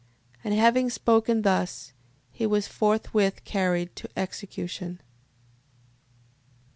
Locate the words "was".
2.47-2.67